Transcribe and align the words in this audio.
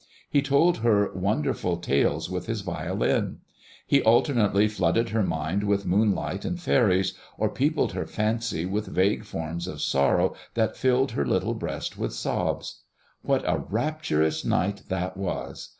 He 0.31 0.41
told 0.41 0.77
her 0.79 1.11
wonderful 1.13 1.77
tales 1.77 2.27
with 2.27 2.47
his 2.47 2.61
violin. 2.61 3.37
He 3.85 4.01
alternately 4.01 4.67
flooded 4.67 5.09
her 5.09 5.21
mind 5.21 5.63
with 5.63 5.85
moonlight 5.85 6.43
and 6.43 6.59
fairies, 6.59 7.13
or 7.37 7.49
peopled 7.49 7.91
her 7.91 8.07
fancy 8.07 8.65
with 8.65 8.87
vague 8.87 9.25
forms 9.25 9.67
of 9.67 9.79
sorrow 9.79 10.33
that 10.55 10.75
filled 10.75 11.11
her 11.11 11.23
little 11.27 11.53
breast 11.53 11.99
with 11.99 12.13
sobs. 12.13 12.81
What 13.21 13.43
a 13.45 13.59
rapturous 13.59 14.43
night 14.43 14.81
that 14.89 15.17
was! 15.17 15.69